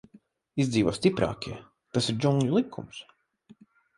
Izdzīvo 0.63 0.93
stiprākie, 0.97 1.53
tas 1.97 2.09
ir 2.13 2.17
džungļu 2.25 2.57
likums. 2.57 3.03